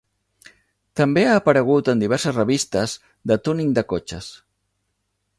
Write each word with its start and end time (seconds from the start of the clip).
També 0.99 1.25
ha 1.25 1.33
aparegut 1.41 1.91
en 1.93 2.01
diverses 2.03 2.39
revistes 2.39 2.95
de 3.33 3.37
túning 3.49 3.69
de 3.79 3.83
cotxes. 3.93 4.31